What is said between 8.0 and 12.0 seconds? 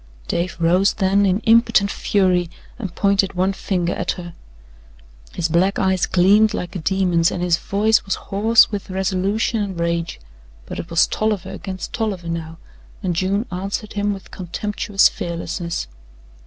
was hoarse with resolution and rage, but it was Tolliver against